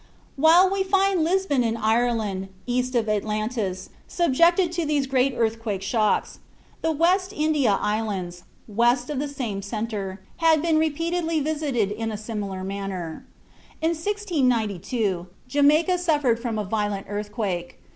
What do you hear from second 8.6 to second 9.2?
west of